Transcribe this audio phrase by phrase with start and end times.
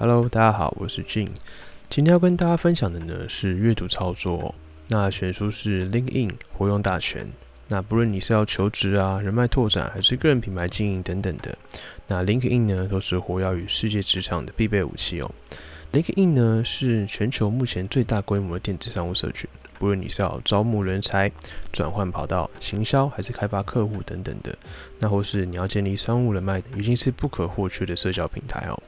[0.00, 1.30] Hello，大家好，我是 Jin。
[1.90, 4.54] 今天要跟大家分享的呢是阅读操作、
[4.90, 7.28] 那选书是 LinkedIn 活用大全。
[7.66, 11.58] 那不论你是要求职啊、人脉拓展，还是个人品牌经营等等的，
[12.06, 15.28] 那 LinkedIn 呢都是活跃于世界职场的必备武器哦。
[15.92, 19.50] LinkedIn 呢是全球目前最大规模的电子商务社群。
[19.78, 21.30] 不论你是要招募人才、
[21.72, 24.56] 转换跑道、行销，还是开发客户等等的，
[24.98, 28.82] 那或是你要建立商务人脉，已经是不可或缺的社交平台哦。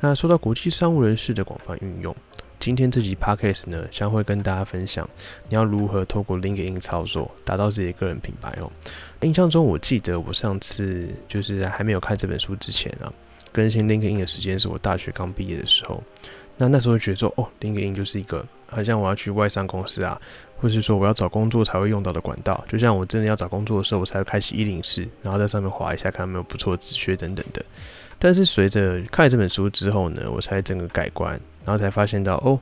[0.00, 2.14] 那说到国际商务人士的广泛运用，
[2.58, 5.08] 今天这集 podcast 呢，将会跟大家分享
[5.48, 8.70] 你要如何透过 LinkedIn 操作，达到自己的个人品牌哦。
[9.22, 13.12] 印象中，我记得我上次就是还没有看这本书之前啊，
[13.52, 16.02] 更新 LinkedIn 的时间是我大学刚毕业的时候。
[16.58, 20.20] 那那时候觉得说，哦，LinkedIn 就是一个好像我要去外商公司啊，
[20.58, 22.64] 或是说我要找工作才会用到的管道。
[22.68, 27.64] 就像我真的要找工作的时候，我才会开启一零四，然后在上面划一下，看有没有不错的职缺等等的。
[28.18, 32.58] 但是随着看了这本书之后呢，我才整个改观，然后才发现到哦，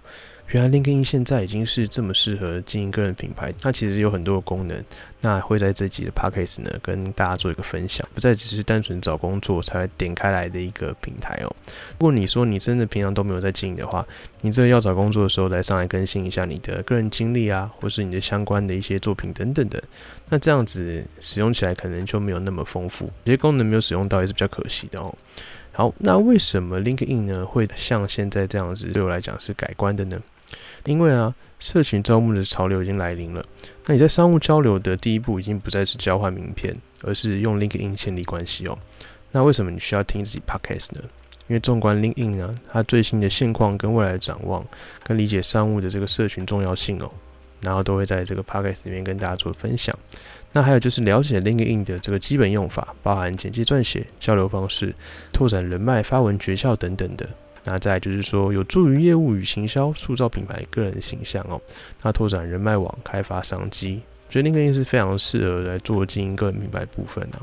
[0.48, 4.84] 原来 LinkedIn 现在已经是这么适合经营个人品牌，它其实有很多的功能。
[5.20, 11.56] 那会在这集的 Podcast 呢，跟大家做一个分享，不再只是单纯找工作才会点开来的一个平台哦。
[11.98, 14.06] 如果你说你真的平常都没有在经营的话，
[14.42, 19.82] 你这要找工作的时候来上来更新一下你的个人经历啊，或是你的相关的一些作品等等的，
[20.28, 25.12] 那这样子使用起来可能就没有那么丰富，这些功能没有使用到也是比较可惜的哦。
[25.72, 30.20] 好，那为什么 LinkedIn 呢会像现在这样子对我来讲是改观的呢？
[30.84, 33.44] 因为啊，社群招募的潮流已经来临了。
[33.86, 38.78] 那你在商务交流的第一步已经不再是交换名片，而是用 LinkedIn 建立关系哦。
[39.30, 41.02] 那为什么你需要听自己 Podcast 呢？
[41.48, 44.64] 因为纵观 LinkedIn 呢，它最新的现况跟未来的展望，
[45.02, 47.10] 跟理解商务的这个社群重要性哦，
[47.60, 49.94] 然后都会在这个 Podcast 里面跟大家做分享。
[50.52, 54.94] 那还有就是了解 LinkedIn 的这个基本用法，包含简介撰写、交流方式、
[55.32, 57.28] 拓展人脉、发文诀窍等等的。
[57.64, 61.60] 那再就是说，有助于业务与行销，塑造品牌个人形象哦。
[62.02, 67.40] 那拓展人脉网，开发商机，觉得那个应该是非常适合来做经营个人品牌部分的。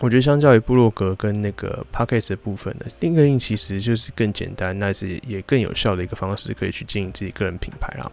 [0.00, 8.10] 我觉得相较于部落格跟那个 Podcast 的部分呢，Linkin 其实就是更简单，那是也更有效的一个方式，可以去经营自己个人品牌啦。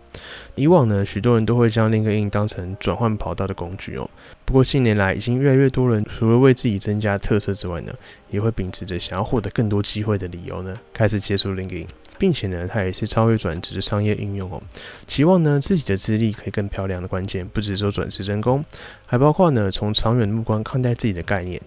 [0.55, 4.09] 以往呢，许多人都会将 Linkin 当成转换跑道的工具哦。
[4.45, 7.93] 不过近年来，已经越来越多人除了为自己增加特色之外呢，
[8.29, 11.85] 也会秉持着想要获得更多机会的理由呢，开始接触 Linkin
[12.17, 14.61] 并且呢，它也是超越转职的商业应用哦。
[15.07, 18.63] 期望呢，自己的资历可以更漂亮的关键，不只是说转职成功，
[19.05, 21.61] 还包括呢，从长远的目光看待自己的概念。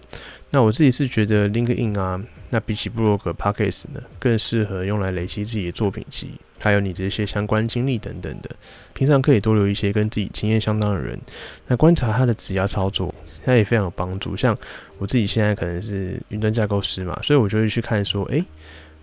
[0.49, 2.21] 那我自己是觉得 LinkedIn 啊，
[2.51, 8.49] 那比起部落格、Podcast 呢，更适合用来累积自己的作品集，还有你的一些相关经历等等的。
[8.93, 11.19] 平常可以多留一些跟自己经验相当的人，
[11.67, 14.37] 那观察他的指压操作，那也非常有帮助。
[14.37, 14.57] 像
[14.99, 18.41] 我自己现在可能是云端架构师嘛，所以我就会去看说，诶，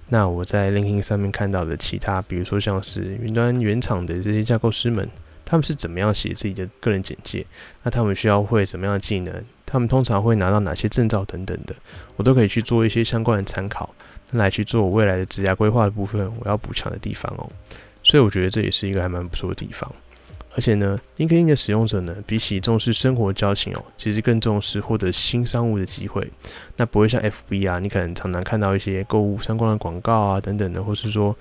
[0.09, 5.09] 那我在 LinkedIn 上面看到的其他，比如说像是云端原厂的这些架构师们，
[5.45, 7.45] 他们是怎么样写自己的个人简介？
[7.83, 9.45] 那他们需要会什么样的技能？
[9.67, 11.75] 他们通常会拿到哪些证照等等的，
[12.17, 13.93] 我都可以去做一些相关的参考，
[14.33, 17.51] 来去做我未来的职业规划的部分，我要补强的地方哦。
[18.03, 19.91] 所以我觉得这也是一个还蛮不错的地方。
[20.57, 26.31] 而且呢，LinkedIn 的使用者呢，比起重视生活交情哦，其实更重视获得新商务的机会。
[26.77, 31.37] 那不会像 FB 啊，你可能常常看到一些购物相关的广告啊等等的，或是说，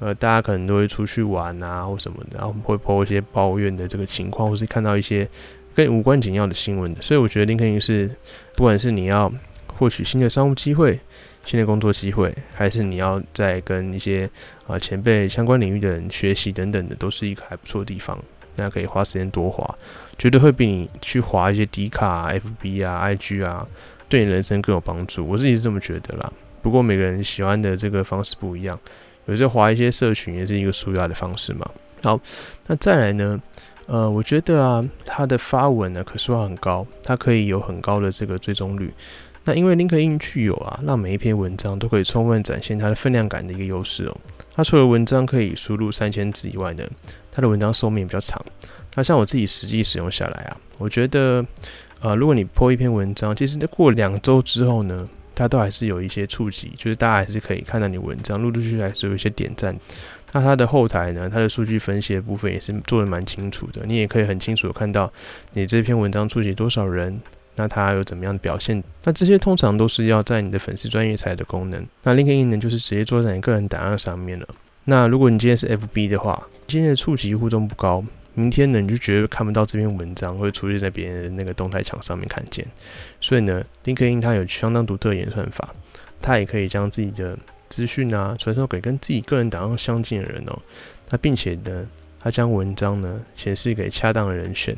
[0.00, 5.26] 呃，大家可能都会出去玩啊或什么的，然后会 po 一些抱怨的这个情况，或是看到一些
[5.74, 6.94] 跟无关紧要的新闻。
[7.00, 8.10] 所以我觉得 LinkedIn 是，
[8.54, 9.32] 不管是你要
[9.78, 11.00] 获取新的商务机会、
[11.42, 14.28] 新的工作机会，还是你要在跟一些
[14.66, 18.18] 啊前辈相关领域的人学习等等的，都是一个还不错的地方。
[18.58, 19.74] 那可以花时间多滑，
[20.18, 23.66] 绝对会比你去滑一些 D 卡、FB 啊、IG 啊，
[24.08, 25.26] 对你人生更有帮助。
[25.26, 26.32] 我自己是这么觉得啦。
[26.60, 28.78] 不过每个人喜欢的这个方式不一样，
[29.26, 31.68] 有时候划一些社群也是一个舒压的方式嘛。
[32.02, 32.20] 好，
[32.66, 33.40] 那再来呢？
[33.86, 38.92] 呃，我觉得啊，它的发文呢可视化很高，它可以有很高的这个追踪率。
[39.44, 44.16] 那因为 LinkedIn 具有啊，让每一篇文章都可以充分展现它的分量感的一个优势哦。
[44.54, 46.84] 它除了文章可以输入三千字以外呢，
[47.30, 48.44] 它的文章寿命比较长。
[48.94, 51.44] 那像我自己实际使用下来啊，我觉得，
[52.00, 59.74] 呃，如果你破一篇文章，其实过两周之后呢，它都还是有一些触及，就是大家还是可以看到你文章，陆陆续续还是有一些点赞。
[60.32, 65.10] 那它的后台呢，它的数据分析的部分也是做的蛮清楚的，你也可以很清楚的看到
[65.52, 67.18] 你这篇文章触及多少人，
[67.58, 68.82] 那它有怎么样的表现。
[69.04, 71.84] 那这些通常都是要在你的粉丝专业才的功能。
[72.02, 74.48] 那 LinkedIn 呢，就是直接做在你个人档案上面了。
[74.84, 78.02] 那如果你今天是 FB 的话，今天的触及互动不高。
[78.34, 82.64] 明天呢，你就绝对看不到这篇文章会出现在别人的那个动态墙上面看见。
[83.20, 85.74] 所以呢，LinkedIn 它有相当独特的演算法，
[86.22, 87.36] 它也可以将自己的
[87.68, 90.56] 资讯啊传送给跟自己个人档案相近的人哦。
[91.10, 91.84] 那并且呢，
[92.20, 94.76] 它将文章呢显示给恰当的人选。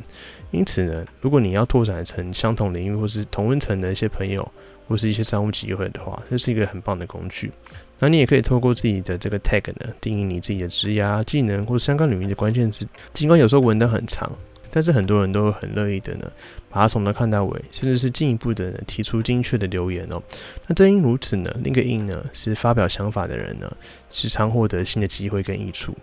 [0.51, 4.49] 因此呢，如果你要拓展成相同领域或是同温层的一些朋友，
[4.87, 7.51] 或是一些商务机会的话，这是一个很棒的工具。
[7.97, 12.85] 那你也可以透过自己的这个 tag 呢，定义你自己的职业、技能或相关领域的关键字。
[13.13, 14.29] 尽管有时候文的很长，
[14.71, 16.29] 但是很多人都很乐意的呢，
[16.69, 20.21] 把它从头看到尾，甚至是进一步的提出精确的留言哦。
[20.67, 23.71] 那正因如此呢，LinkedIn 呢是发表想法的人呢，
[24.09, 25.95] 时常获得新的机会跟益处。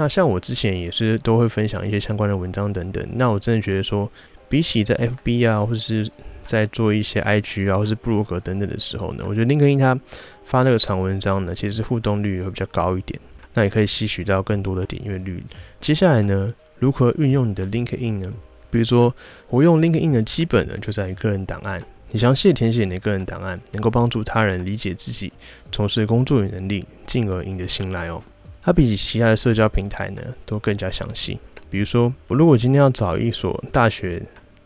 [0.00, 3.06] 那像我之前也是都会分享一些相关的文章等等。
[3.12, 4.10] 那我真的觉得说，
[4.48, 6.10] 比起在 FB 啊，或者是
[6.46, 10.00] 在做一些 IG 啊，或是布鲁格等等的时候呢，我觉得 LinkedIn 它
[10.46, 13.20] 发那个长文章呢，其实互动率会比较高一点，
[13.52, 15.44] 那也可以吸取到更多的点阅率。
[15.82, 18.32] 接下来呢，如何运用你的 LinkedIn 呢？
[18.70, 19.14] 比如说，
[19.50, 21.78] 我用 LinkedIn 的基本呢，就在于个人档案。
[22.10, 25.30] 你详细填写你的个人档案，能够帮助他人理解自己
[25.70, 28.22] 从事工作与能力，进而赢得信赖哦。
[28.62, 31.38] 它比起其他的社交平台呢，都更加详细。
[31.70, 34.22] 比如说，我如果今天要找一所大学。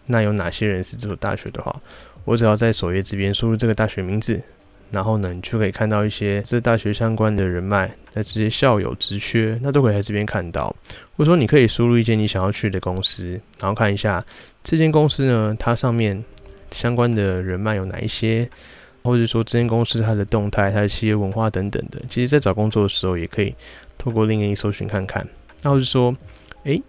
[0.07, 1.75] 那有哪些人是这所大学的话，
[2.27, 4.39] 我只要在首页这边输入这个大学名字，
[4.91, 10.77] 然后呢，你就可以看到一些这大学相关的人脉，那这些校友职缺，那都可以在这边看到。
[11.17, 14.23] 或者说，你可以输入一间你想要去的公司，然后看一下
[14.63, 16.23] 这间公司呢，它上面
[16.71, 18.47] 相关的人脉有哪一些，
[19.05, 22.03] 或者说这间公司它的动态、它的企业文化等等的。
[22.11, 23.55] 其实，在找工作的时候，也可以
[23.97, 25.25] 透过 linking 搜寻看看。
[25.63, 26.13] 那或者说，
[26.65, 26.83] 诶。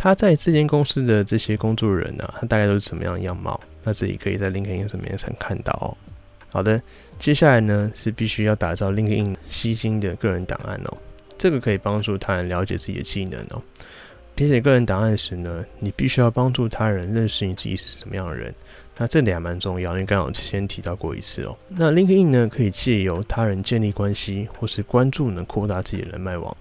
[0.00, 3.60] 他在这间公司的这些工作人呢，他大概都是什么样的样貌？
[3.82, 5.90] 那自己可以在 LinkedIn 上面上看到哦。
[6.52, 6.80] 好的，
[7.18, 10.96] 接下来呢是必须要打造 LinkedIn 吸睛的个人档案哦。
[11.36, 13.60] 这个可以帮助他人了解自己的技能哦。
[14.36, 18.54] 填写个人档案时呢，你必须要帮助他人认识你自己是什么样的人。
[18.98, 21.56] 那这点还蛮重要，因为刚好先提到过一次哦。
[21.68, 26.54] 那 LinkedIn 呢，可以借由他人建立关系，或是关注呢，扩大自己的人脉网。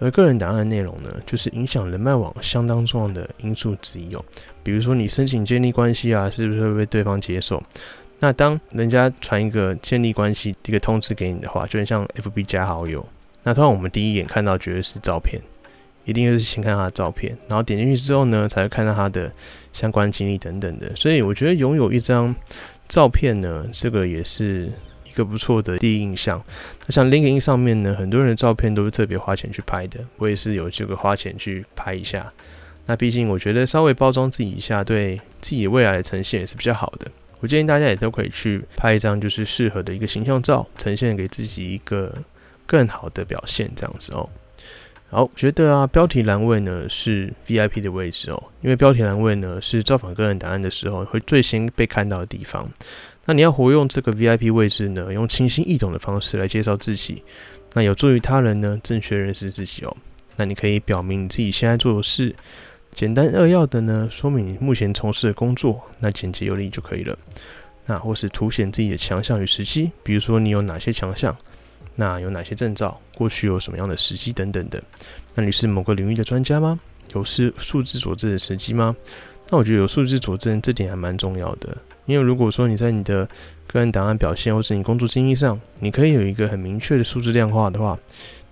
[0.00, 4.24] 而个人档案内容呢，就是影响人脉网相当重要的因素之一哦。
[4.64, 7.62] 比如说你申请建立关系啊，是不是会被对方接受？
[8.18, 13.06] 那当人家传一个建立关系一个通知给你的话，就很像 FB 加好友。
[13.42, 15.40] 那通常我们第一眼看到绝对是照片，
[16.04, 19.30] 一定是先看他的照片，然后点进去之后呢，才会看到他的
[19.72, 20.94] 相关经历等等的。
[20.96, 22.34] 所以我觉得拥有一张
[22.88, 24.72] 照片呢，这个也是。
[25.06, 26.42] 一个不错的第一印象。
[26.88, 32.32] 那像 LinkedIn 上面呢，很多人的照片都是特别花钱去拍的，我也是有这个花钱去拍一下。
[32.86, 37.06] 那毕竟我觉得稍微包装自己一下，对自己未来的呈现也是比较好的。
[37.38, 42.12] 我建议大家也都可以去拍一张就是适合的一个形象照，呈现给自己一个
[42.66, 44.28] 更好的表现，这样子哦。
[45.14, 52.68] 好，觉得啊，标题栏位呢是 VIP 的位置哦，因为标题栏位呢是造访个人档案的时候会最先被看到的地方。
[53.24, 57.22] 那你要活用这个 VIP 位置呢，用清新易懂的方式来介绍自己，
[57.74, 59.96] 那有助于他人呢正确认识自己哦。
[60.34, 62.34] 那你可以表明你自己现在做的事，
[62.90, 67.16] 简单扼要的呢说明你目前从事的工作，那简洁有力就可以了。
[67.86, 71.36] 那或是凸显自己的强项与时机，比如说你有哪些强项，
[71.96, 74.82] 那有哪些证照，过去有什么样的时机等等的。
[75.34, 76.78] 那你是某个领域的专家吗？
[77.14, 78.96] 有是数字佐证的时机吗？
[79.50, 81.76] 那我觉得有数字佐证这点还蛮重要的。
[82.06, 83.28] 因为如果说你在你的
[83.66, 87.98] 个人档案表现或是你工作经历上，你可以有一个很明确的数字量化的话，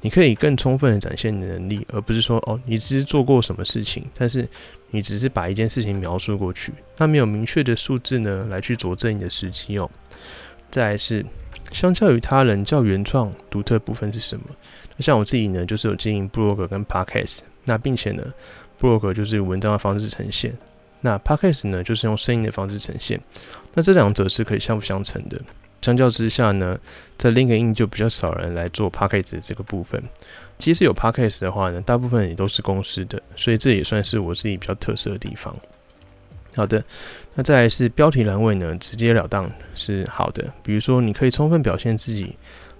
[0.00, 4.48] 你可以更充分的展现你的能力，而不是说哦，你只是做过什么事情，但是
[4.90, 9.90] 你只是把一件事情描述过去，那没有明确的数字呢来去佐证你的时机哦。
[10.70, 11.24] 再来是，
[11.72, 14.44] 相较于他人较原创独特部分是什么？
[14.98, 18.22] 像我自己呢，就是有经营 blog 跟 podcast，那并且呢
[18.80, 20.56] ，blog 就是文章的方式呈现。
[21.00, 23.20] 那 podcast 呢，就是用声音的方式呈现。
[23.74, 25.40] 那这两者是可以相辅相成的。
[25.80, 26.78] 相较之下呢，
[27.16, 30.00] 在 LinkedIn 就比较少人来做 podcast 这个部分。
[30.58, 35.52] 即使有 podcast 的话呢，大部分也都是公司的，所以这也算是我自己比较特色的地方。
[36.54, 36.84] 好的，
[37.34, 40.52] 那再来是标题栏位呢，直截了当是好的。
[40.62, 42.36] 比如说，你可以充分表现自己，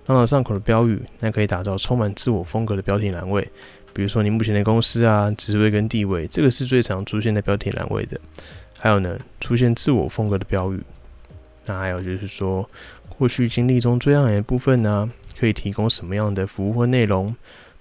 [0.07, 3.47] 朗朗上口的标语，那可以打造充满自我风格的标题栏位。
[3.95, 8.21] 比如说你目前的公司啊，职位跟地位，这个是最常出现在标题栏位的。
[8.79, 10.83] 还有呢，出现自我风格的标语。
[11.65, 12.69] 那还有就是说，
[13.09, 15.11] 过去经历中最亮眼的部分呢？
[15.39, 17.35] 可以提供什么样的服务或内容？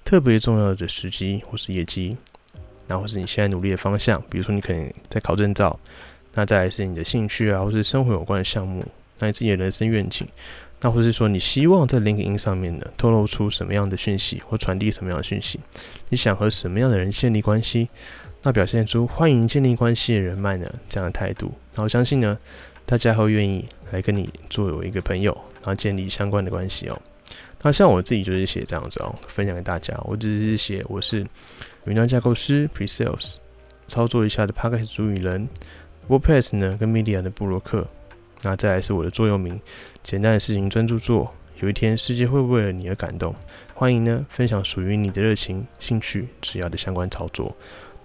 [0.03, 2.17] 特别重要的时机或是业绩，
[2.91, 5.79] 然后是你现在努力的方向，比如说你可能在考证照，
[6.33, 8.86] 那再来是你的兴趣啊，或是生活有关的项目，
[9.19, 10.27] 那你自己的人生愿景，
[10.81, 15.57] 那或是说你希望在 LinkedIn 上面呢，透露出什么样的讯息或传递什么样的讯息？
[16.10, 17.88] 你想和什么样的人建立关系？
[18.43, 22.38] 那表现出欢迎建立关系的人脉呢这样的态度，那我相信呢，
[22.86, 25.31] 大家会愿意来跟你作为一个朋友，
[25.62, 27.01] 然后建立相关的关系哦。
[27.62, 29.95] 那像我自己就是写这样子哦，分享给大家。
[30.05, 31.24] 我只是写我是
[31.85, 33.38] 云端架构师 Pre-sales，
[33.88, 35.50] 操作一下的 p a c k a g e 主语人
[36.07, 37.88] WordPress 呢跟 Media 的布洛克。
[38.43, 39.59] 那再来是我的座右铭：
[40.03, 43.33] 简单的事情专注做，有一天世界会为了你而感动。
[43.73, 47.55] 欢迎呢分享属于你的热情、兴趣、只要的相关操作。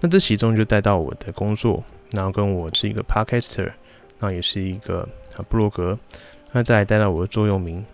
[0.00, 3.70] 那这其中就带到我的工作，然后跟我是一个 Podcaster，
[4.18, 5.06] 那也是一个
[5.36, 5.98] 啊布洛格。
[6.52, 7.84] 那再来带到我的座右铭。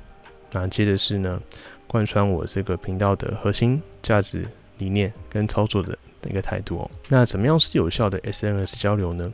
[0.53, 1.41] 那接着是呢，
[1.89, 4.47] 贯穿我这个频道的核心价值
[4.83, 5.97] 理念跟操作的
[6.29, 6.91] 一个态度哦。
[7.09, 9.33] 那怎么样是有效的 SNS 交流呢？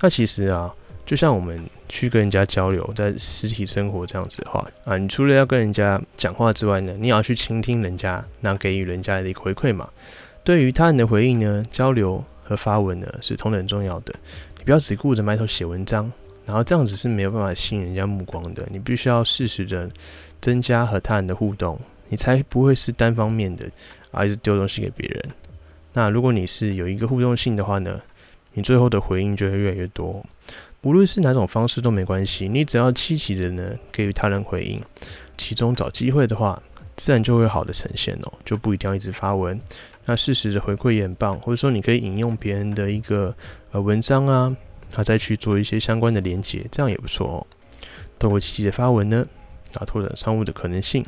[0.00, 0.74] 那其实啊，
[1.06, 9.88] 就像我们去跟人家交流，在实体生活这样子的话啊，你除了要跟人家讲话之外呢，你也要去倾听人家，那给予人家的一个回馈嘛。
[10.44, 14.14] 对于他人的回应呢，交流和发文呢是同等重要的。
[14.58, 16.10] 你不要只顾着埋头写文章，
[16.44, 18.66] 然后这样子是没有办法吸引人家目光的。
[18.70, 19.88] 你必须要适时的。
[20.40, 21.76] 增加和他人的互动，
[22.08, 23.68] 你才不会是单方面的，
[24.18, 25.22] 啊，一直丢东西给别人。
[25.92, 28.00] 那如果你是有一个互动性的话呢，
[28.54, 30.20] 你最后的回应就会越来越多。
[30.82, 34.82] 无论是哪种方式都没关系，你只要积极的呢给予他人回应，
[35.36, 36.60] 其中找机会的话，
[36.96, 39.60] 自然就会好的呈现哦，就不一定要一直发文。
[40.06, 43.32] 那适时的回馈也很棒，或者说你可以引用别人的一个
[43.70, 44.56] 呃文章啊，
[44.96, 47.46] 啊再去做一些相关的连接，这样也不错哦。
[48.18, 49.24] 透过积极的发文呢。
[49.74, 51.04] 啊，拓展商务的可能性。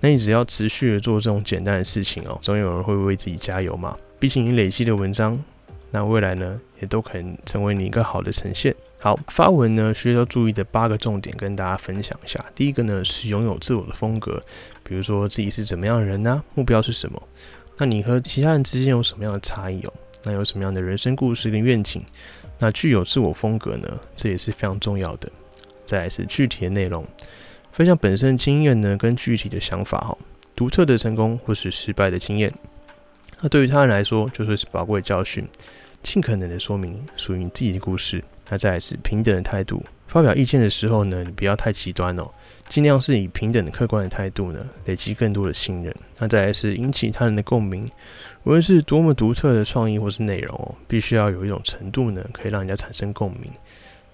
[0.00, 3.96] 那你只要持续的做这种简单的事情哦，总有人会为自己加油嘛。
[4.18, 5.42] 毕竟你累积的文章，
[5.90, 8.74] 那未来呢，也都可能成为你一个好的呈现。
[9.00, 12.44] 好，发文呢需要注意的八个重点跟大家分享一下。
[12.54, 14.40] 第一个呢是拥有自我的风格，
[14.82, 16.42] 比如说自己是怎么样的人呢？
[16.54, 17.22] 目标是什么？
[17.76, 19.92] 那你和其他人之间有什么样的差异哦？
[20.24, 22.04] 那有什么样的人生故事跟愿景？
[22.58, 25.30] 那具有自我风格呢，这也是非常重要的。
[25.86, 27.06] 再来是具体的内容。
[27.78, 30.18] 分享本身的经验呢，跟具体的想法哈，
[30.56, 32.52] 独特的成功或是失败的经验，
[33.40, 35.46] 那对于他人来说就会是宝贵的教训。
[36.02, 38.20] 尽可能的说明属于你自己的故事。
[38.48, 42.28] 那再来是平等的态度，发表意见的时候呢，你不要太极端哦，
[42.68, 45.94] 尽量是以平等的客观的态度呢，累积更多的信任。
[46.18, 47.88] 那再来是引起他人的共鸣，
[48.42, 53.48] 无论是多么独特的创意或是内容哦，必须要有一种程度呢，可以让人家产生共鸣。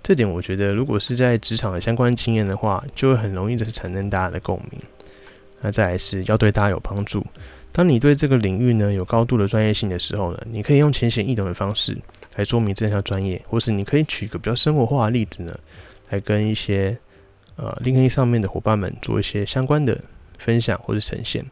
[0.05, 4.79] 这点我觉得，如果是在职场的相关经验的话，就会很容易的是产生大家的共鸣。
[5.63, 7.25] 那再来是要对大家有帮助。
[7.73, 11.97] 当你对这个领域呢有高度的专业性的时候呢，你可以用浅显易懂的方式
[12.37, 15.59] 来说明这项专业，或是你可以举个比较生活化的例子呢，
[16.11, 16.95] 来跟一些
[17.57, 19.99] 呃 LinkedIn 上面的伙伴们做一些相关的
[20.37, 21.43] 分享或者呈现。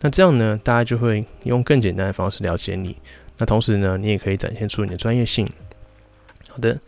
[0.00, 2.96] 那这样呢，大家就会用更简单的方式了解你。
[3.36, 5.44] 那同时呢，你也可以展现出你的专业性。
[6.46, 6.78] 好的。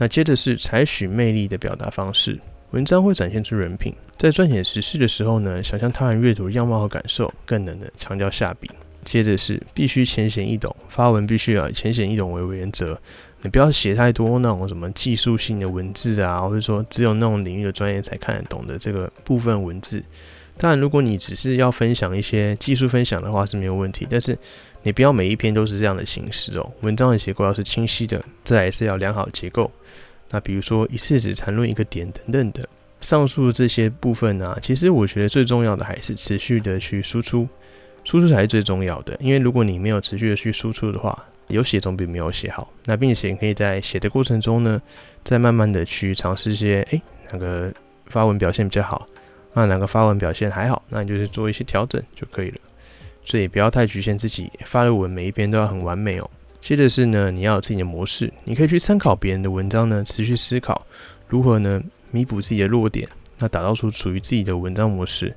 [0.00, 2.40] 那接着是采取魅力的表达方式，
[2.70, 3.94] 文章会展现出人品。
[4.16, 8.70] 在撰写时事的时候呢，想象他人阅读样貌和感受，更能的强调下笔。
[9.04, 12.98] 接着是必须浅显易懂，发文必须要以浅显易懂为原则。
[13.42, 20.02] 你不要写太多那种什么技术性的文字啊，或者说只有那种领域的专业才看得懂的这个部分文字。
[20.56, 24.34] 当然，如果你只是要分享一些技术分享的话是没有问题，但是。
[24.82, 29.70] 你不要每一篇都是这样的形式哦，文章的结构要是清晰的，再来是要良好结构。
[30.30, 32.68] 那比如说一次只谈论一个点等等的，
[33.00, 37.48] 上述这些部分呢，其实我觉得最重要的还是持续的去输出，
[38.04, 39.16] 输出才是最重要的。
[39.20, 42.72] 因为如果你没有持续的去输出的话，有写总比没有写好。
[42.84, 44.80] 那并且可以在写的过程中呢，
[45.24, 47.72] 再慢慢的去尝试一些，诶，哪个
[48.06, 49.04] 发文表现比较好，
[49.52, 52.58] 那哪个发文表现还好，那你就是做一些调整就可以了。
[53.22, 56.30] 所以不要太局限自己发的文，每一篇都要很完美哦。
[56.60, 60.86] 接着是呢，你要有自己的模式，你可以去参考别人的文章呢，持续思考
[61.26, 63.08] 如何呢弥补自己的弱点，
[63.38, 65.34] 那打造出属于自己的文章模式。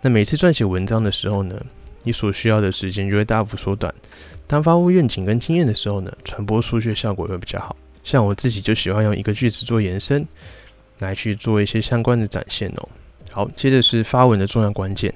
[0.00, 1.60] 那每次撰写文章的时候呢，
[2.02, 3.94] 你所需要的时间就会大幅缩短。
[4.46, 7.76] 当发布愿景跟经验的时候呢，传播出去的效果会比较好。
[8.02, 10.26] 像我自己就喜欢用一个句子做延伸，
[10.98, 12.88] 来去做一些相关的展现哦。
[13.30, 15.12] 好，接着是发文的重要关键。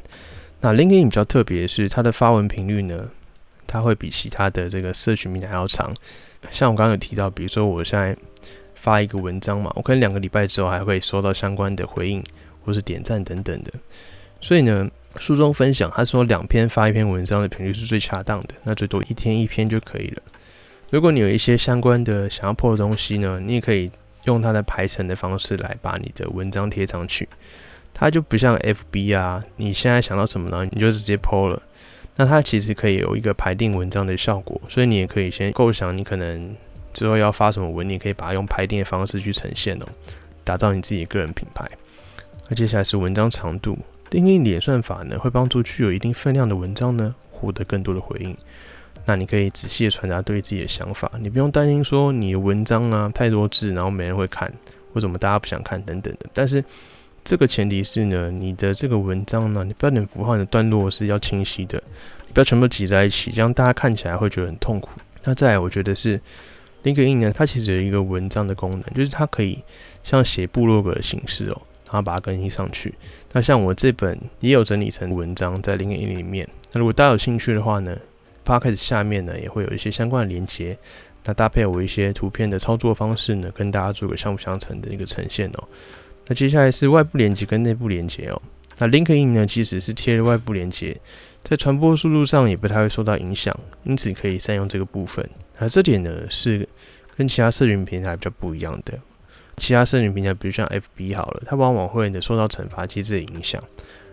[0.60, 3.08] 那 LinkedIn 比较特别的是，它的发文频率呢，
[3.66, 5.94] 它会比其他的这个社群平台要长。
[6.50, 8.16] 像我刚刚有提到，比如说我现在
[8.74, 12.22] 发一个文章嘛，我可能两个礼拜之后还会收到相关的回应，
[12.64, 13.72] 或是点赞等等的。
[14.40, 20.22] 所以呢，书中分享他说两篇发一篇文章的频率是最恰当的，那最多一天一篇就可以了。
[20.90, 23.90] 如果你有一些相关的想要破的东西呢，你也可以
[24.24, 27.28] 用它的排程的方式来把你的文章贴上去。
[27.98, 31.60] 它就不像 FB 啊，你现在想到什么呢，你就直接 po 了。
[32.14, 36.54] 那它其实可以有一个排定文章的效果，所以你也可以先构想你可能
[36.92, 39.86] 之后要发什么文，你可以把它用排定的方式去呈现哦，
[40.44, 41.68] 打造你自己个人品牌。
[42.48, 43.76] 那接下来是文章长度，
[44.08, 48.36] 定义演算法呢会帮助具有一定分量的文章呢获得更多的回应。
[49.04, 54.52] 那你可以仔细的传达对自己的想法，你不用担心说你的文章啊太多字，然后没人会看，
[54.92, 56.26] 或什么大家不想看等等的。
[56.32, 56.62] 但是
[57.28, 61.78] 这个前提是呢，你的这个文章呢，你标点符号的段落是要清晰的，
[62.32, 64.88] 不要全部挤在一起，这样大家看起来会觉得很痛苦。
[65.24, 66.18] 那再来，我觉得是
[66.84, 69.62] LinkedIn 呢，它其实有一个文章的功能，就是它可以
[70.02, 72.94] 像写部落格的形式哦，然后把它更新上去。
[73.34, 76.48] 那像我这本也有整理成文章在 LinkedIn 里面。
[76.72, 77.94] 那如果大家有兴趣的话呢
[78.42, 80.78] ？Podcast 下面呢也会有一些相关的连接，
[81.26, 85.68] 那搭配我一些图片的操作方式呢，跟大家做个相辅相成的一个呈现哦。
[86.28, 88.40] 那接下来是外部连接跟内部连接哦。
[88.78, 90.96] 那 LinkedIn 呢，其实是贴了外部连接，
[91.42, 95.28] 在传播速度上也不太会受到影响，因此可以善用这个部分。
[95.58, 96.68] 那这点呢是
[97.16, 98.96] 跟其他社群平台比较不一样的。
[99.56, 103.60] 其他社群平台，比如像 FB 好了，它往往会受到惩罚机制的影响。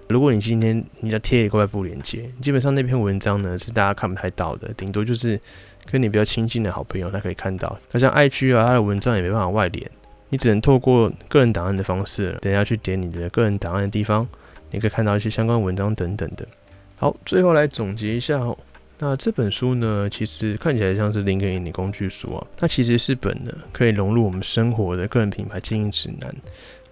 [0.09, 5.39] 如果你今天你要贴一个外部连接，基本上那篇文章呢是大家看不太到的，顶多就是
[5.91, 7.77] 跟你比较亲近的好朋友他可以看到。
[7.91, 9.91] 那像 IG 啊，它的文章也没办法外连，
[10.29, 14.27] 你只能透过个人档案的方式，等下去点你的个人档案的地方，
[14.71, 16.45] 你可以看到一些相关文章等等的。
[16.97, 18.57] 好，最后来总结一下哦，
[18.97, 26.33] 那这本书呢，其实看起来像是林肯引领工具书啊，它其实是本呢可以融入我们生活的个人品牌经营指南。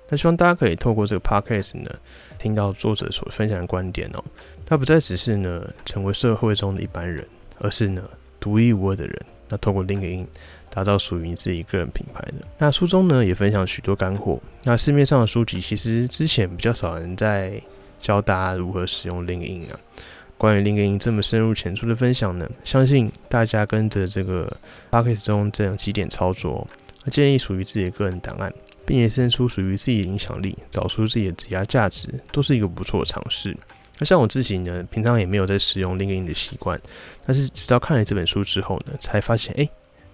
[0.09, 1.89] 那希望大家可以透过这个 podcast 呢，
[2.37, 4.23] 听到作者所分享的观点哦。
[4.65, 7.25] 他不再只是呢成为社会中的一般人，
[7.59, 8.03] 而是呢
[8.39, 9.19] 独一无二的人。
[9.49, 10.25] 那透过 LinkedIn
[10.73, 12.45] 打造属于你自己个人品牌的。
[12.57, 14.39] 那书中呢也分享许多干货。
[14.63, 17.61] 那市面上的书籍其实之前比较少人在
[17.99, 19.79] 教大家如何使用 lingin 啊。
[20.37, 24.51] 关于 lingin 这么深入浅出的分享呢，相信大家跟着这个
[24.89, 26.67] p o c a s t 中这样几点操作，
[27.11, 28.51] 建立属于自己的个人档案。
[28.85, 33.55] 并且生出属于自己的影响力，找出自己的职业价值，都是一个不错的尝试。
[33.97, 36.77] 那像我自己呢，平常也没有在使用 lingin 的习惯，
[37.25, 39.69] 但是直到看了这本书之后呢，才发现，哎，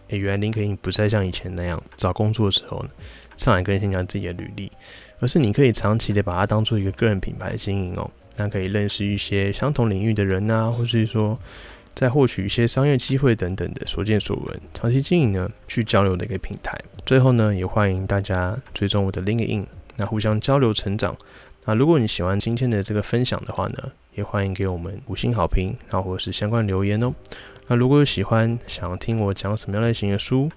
[0.10, 2.90] 哎，原来 LinkedIn 不再像以前那样找工作的时候呢，
[3.38, 4.72] 上来更新一下自己的履历，
[5.20, 11.40] 而是你可以长期的把它当做一个个人品牌经营哦，那可以认识一些相同领域的人呐，或是说。
[11.96, 16.80] 在获取一些商业机会等等的所见所闻，长期经营呢，去交流的一个平台。
[17.06, 19.66] 最后呢，也欢迎大家追踪我的 LinkedIn，
[19.98, 21.18] 那互相交流成长。
[21.66, 27.14] 那如果你喜欢今天的这个分享的话呢，也欢迎给我们五星好评，然后或是相关留言哦。
[27.70, 30.50] 那如果有喜欢想要听我讲什么样类型的书，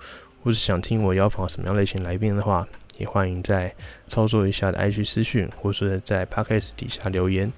[0.43, 3.73] 或是想听我邀访什么样类型来宾的话，也欢迎在
[4.09, 7.53] 操作一下的 IG 私讯，或是在 Podcast 底下留言。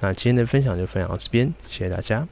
[0.00, 2.26] 那今天的分享就分享到这边，谢谢大家。